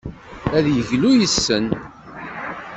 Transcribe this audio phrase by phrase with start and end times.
[0.57, 1.65] Ad yeglu yis-sen.